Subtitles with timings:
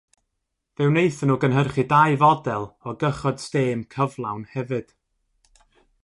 [0.75, 4.87] Fe wnaethon nhw gynhyrchu dau fodel o gychod stêm cyflawn hefyd.